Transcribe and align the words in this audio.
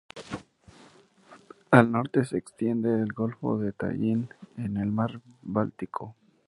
Al 1.69 1.91
norte 1.91 2.25
se 2.25 2.35
extiende 2.35 2.89
el 2.91 3.13
golfo 3.13 3.59
de 3.59 3.71
Tallin 3.71 4.29
en 4.57 4.77
el 4.77 4.91
mar 4.91 5.21
Báltico. 5.43 6.15